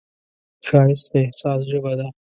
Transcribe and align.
ښایست 0.67 1.07
د 1.11 1.13
احساس 1.25 1.59
ژبه 1.71 1.93
ده 1.99 2.07